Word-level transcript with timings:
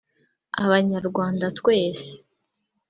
Abanyarwanda 0.63 1.45
twese 1.59 2.09